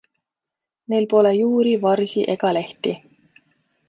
[0.93, 2.95] Neil pole juuri, varsi ega lehti.